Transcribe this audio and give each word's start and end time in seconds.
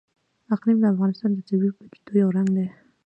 اقلیم 0.53 0.77
د 0.81 0.85
افغانستان 0.93 1.29
د 1.33 1.39
طبیعي 1.47 1.71
پدیدو 1.91 2.13
یو 2.21 2.29
رنګ 2.37 2.49
دی. 2.57 2.67